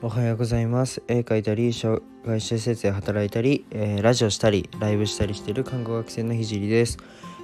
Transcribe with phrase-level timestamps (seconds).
[0.00, 1.02] おはようございます。
[1.08, 6.98] 絵描いたり障害者施設で働いたり、えー、ラジオしたりライブしたりしている看護学生のひじりです。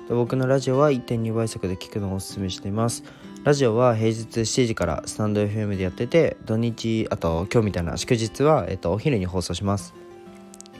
[0.08, 3.02] 僕のラジオは1.2倍速で聞くのをおすすめしています。
[3.42, 9.92] ラジオは平日7時からスタンド FM でやってて土日あと今日みたいな祝日は、えっと、お昼に放送します。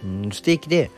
[0.05, 0.91] 不定期で、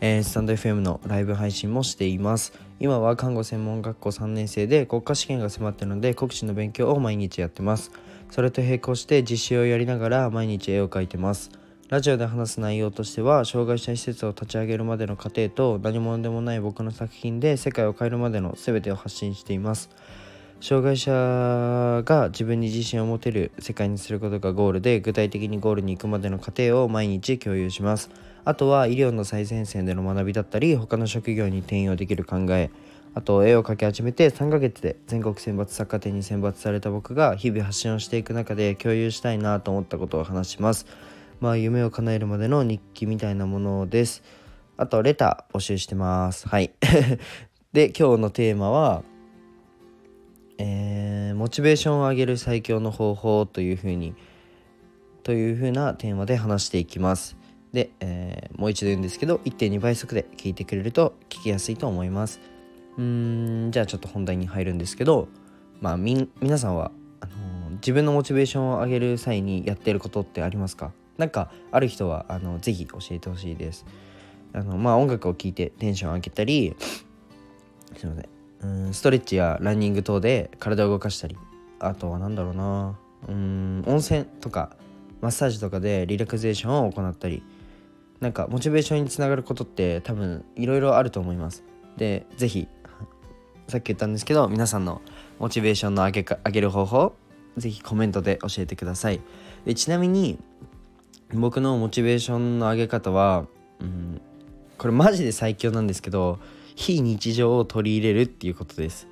[0.00, 2.52] えー、スタンド FM のライブ配信もしています。
[2.80, 7.92] 今は看護専門学校3年生で国家試験が迫っているので国試の勉強を毎日やってます。
[8.30, 11.50] それと並行して実習をやりながら毎日絵を描いてます。
[11.90, 19.90] ラジオで話す内容としては障害者施設を立ち上げるまでの過程と何者でもない僕の作品で世界を変えるまでの全てを発信しています。
[20.64, 21.12] 障害者
[22.06, 28.08] が自分に自信を持てる世界にすることがゴールで具体的にゴールに行くまでの過程を毎日共有します。
[28.46, 32.70] あとは医療の最前線での学びだったり他の職業に転用できる考え。
[33.12, 40.86] あと絵を描き始めて3ヶ月で全国選抜作家展に選抜された僕が日々発信をしていく中で共有したいなと思ったことを話します。
[41.40, 44.22] まあ夢を叶えるまでの日記みたいなものです。
[44.78, 46.48] あとレター募集してます。
[46.48, 46.72] はい。
[47.74, 49.02] で今日のテーマは
[50.58, 54.14] えー、モチベーションを上げる最強の方法というふうに
[55.22, 57.36] というふうなテーマで話していきます。
[57.72, 62.40] で、えー、もう一度言うんですけど1.2倍速で聞いてくれると聞きやすいと思います。
[62.96, 65.26] うんじゃあちょっと本題に入るんですけど
[65.80, 70.92] まあみ皆さんはあのー、自分のモチベーションを上げる際にやってることってありますか？
[71.18, 73.84] なんかある人はあのぜひ教えてほしいです。
[74.52, 76.76] あのまあ音楽を聴いてテンション上げたり
[77.96, 78.33] すいません。
[78.64, 81.36] うんストレッチやランニング等で体を動かしたり
[81.78, 82.98] あとは何だろうな。
[83.28, 84.76] うん温泉とか
[85.20, 87.42] マッサージとかでリラクゼーションを行ったり。
[88.20, 91.62] なんかモチベーションにつながることって多分いろいろあると思います。
[91.98, 92.68] で是非
[93.68, 95.02] さっき言ったんですけど皆さんの
[95.38, 97.12] モチベーションの上げか上げる方法
[97.58, 99.20] 是非コメントで教えてください。
[99.66, 100.38] でちなみに
[101.34, 103.46] 僕のモチベーションの上げ方は、
[103.80, 104.20] うん、
[104.78, 106.38] これマジで最強なんですけど
[106.74, 109.06] 非日常を取り入れるっていうことです。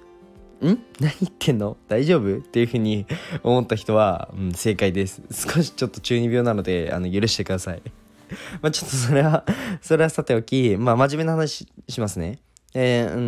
[0.60, 0.78] ん？
[1.00, 1.76] 何言ってんの？
[1.88, 2.38] 大丈夫？
[2.38, 3.06] っていうふうに
[3.42, 5.22] 思った人は、うん、正解です。
[5.30, 7.82] 少しちょっと中二病なのであの許してください。
[8.62, 9.44] まあちょっとそれは
[9.80, 12.38] それはさておきまあ真面目な話しますね。
[12.74, 13.18] えー、う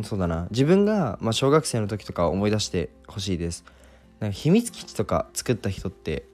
[0.00, 0.46] んそうだな。
[0.50, 3.64] 自分が、まあ、小学生の時とか思い出してほしいです。
[4.20, 6.24] なんか秘密基地とか作った人って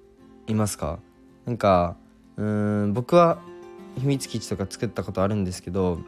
[0.47, 0.99] いますか？
[1.47, 1.97] なんか
[2.37, 3.39] うん僕は
[4.01, 6.01] 秘密基地とか作ったことあるんですけど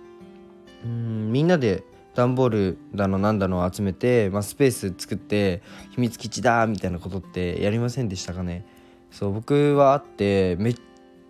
[0.84, 1.84] うんみんなで
[2.14, 8.64] 段ボールだのなんだのを集めて、まあ、スペース作って秘密基地だみたいなことってやりませんでしたかね。
[9.10, 10.76] そう僕はあってめっ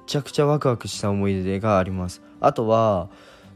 [0.07, 2.23] ちゃくちゃワクワクした思い出があります。
[2.41, 3.09] あとは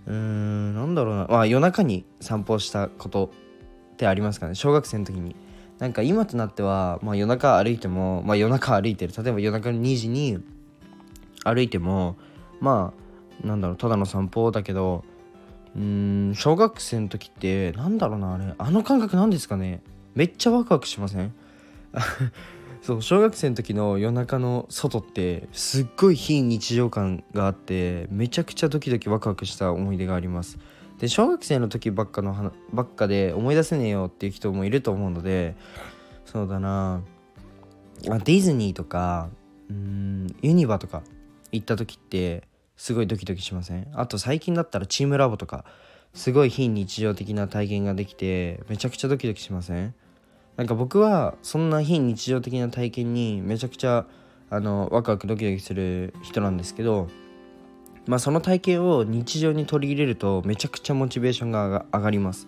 [0.06, 1.26] うーんなんだろうな。
[1.28, 3.31] まあ夜中に散歩したこと
[3.92, 4.54] ってありますかね。
[4.54, 5.37] 小学生の時に。
[5.78, 9.12] なんか今となっては、まあ、夜中歩いても、まあ、夜中歩いてる。
[9.16, 10.38] 例えば夜中の2時に
[11.44, 12.16] 歩いても
[12.60, 12.92] ま
[13.42, 15.04] あなんだろうただの散歩だけど
[15.78, 18.54] うん小学生の時ってなんだろうなあれ。
[18.58, 19.80] あの感覚なんですかね。
[20.14, 21.32] めっちゃワクワクしません？
[22.82, 30.58] そう小学生の時の夜中の外ってすっごい非日常感があってめちゃくちゃドキドキワクワクした思い出があります。
[30.98, 35.54] で小学生の時ばっかのばっかで思い出せねえよっていう人もいると思うので
[36.24, 37.02] そうだな。
[38.10, 39.28] あディズニーとか
[39.70, 41.02] うんユニバとか
[41.52, 42.47] 行った時って
[42.78, 43.88] すごいドキドキしません？
[43.92, 45.66] あと最近だったらチームラボとか
[46.14, 49.94] すごい非日常的な体験ができてめちゃくちゃドキドキしません？
[50.56, 54.06] なんか僕はそんな非日常的な体験にめちゃくちゃ
[54.48, 57.08] あのワクワクドキドキする人なんですけど
[58.06, 62.46] まあその体験を日常に取り入れるとめちゃくちゃモチベーションが上がります。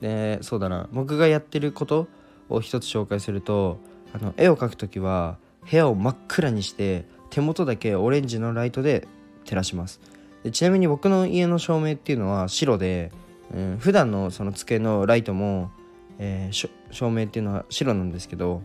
[0.00, 0.88] でそうだな。
[0.92, 2.08] 僕がやってること
[2.48, 3.78] を一つ紹介すると
[4.12, 5.38] あの絵を描く時は
[5.70, 9.06] 部屋を真っ暗にして手元だけオレンジのライトで
[9.46, 10.00] 照らします。
[10.42, 13.10] でちなみに僕の家の照明っていうのは白で、
[13.54, 15.70] うん、普段のその机のライトも、
[16.18, 18.62] えー、照明っていうのは白なんですけど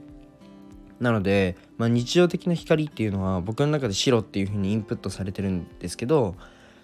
[1.00, 6.35] なので、まあ、日常的な光っていうのは僕の中で白っていう風にインプットされてるんですけど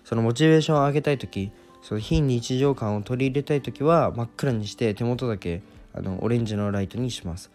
[0.03, 1.51] そのモチベーションを上げたい時
[1.83, 5.61] その非日常感を取り入れたい時は真っ暗にして手元だけ
[5.93, 7.51] あのオレンジのライトにします。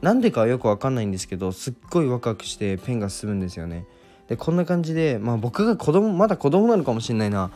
[0.00, 3.84] なんでかはよくわかんないんですけどすっごいワクワクしてペンが進むんですよね。
[4.28, 7.50] でこんな感じでまあ僕が子供まだ子供なのかもしれないな。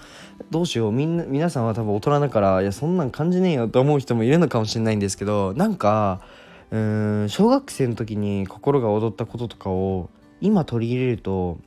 [0.51, 0.93] どうしよう。
[0.93, 6.23] みんな皆さんは多分大人だからいやそんなん感じねえよと思う人もいるのかもしれないんですけどなんか
[6.71, 10.09] うーん小学生の時に心が躍ったこととかを
[10.41, 11.59] 今取り入れると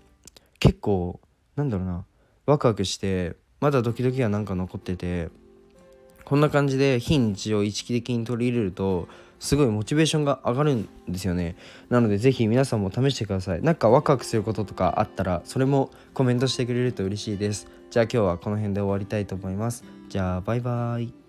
[0.60, 1.20] 結構
[1.56, 2.06] なんだろうな
[2.48, 5.30] ワクワクしてまだドキドキがなんか残ってて
[6.24, 9.08] こんな感じで非日常を意識的に取り入れると
[9.46, 11.56] すごいモチベーションが上がるんですよね。
[11.90, 13.62] なので是非皆さんも試してください。
[13.62, 17.68] なんかワクワクすることとかあったらそれもコメントしてくれると嬉しいです。
[17.92, 19.84] じゃあ今日はこの辺で終わりたいと思います。
[20.10, 21.25] じゃあバイバーイ。